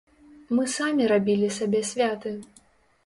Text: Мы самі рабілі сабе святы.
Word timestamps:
Мы 0.59 0.63
самі 0.75 1.03
рабілі 1.13 1.53
сабе 1.59 1.85
святы. 1.91 2.37